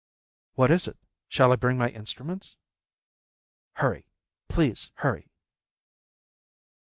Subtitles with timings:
[0.55, 0.97] "What is it?
[1.27, 2.57] Shall I bring my instruments?"
[3.73, 4.07] "Hurry,
[4.47, 5.29] please, hurry."